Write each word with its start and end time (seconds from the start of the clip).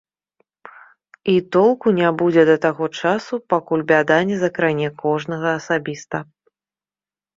І 1.33 1.35
толку 1.55 1.87
не 1.99 2.09
будзе 2.23 2.43
да 2.49 2.55
таго 2.65 2.85
часу, 3.01 3.33
пакуль 3.55 3.87
бяда 3.91 4.17
не 4.31 4.37
закране 4.45 4.87
кожнага 5.03 5.49
асабіста. 5.59 6.17